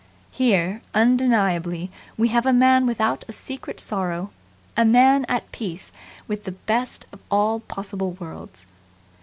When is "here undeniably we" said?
0.31-2.29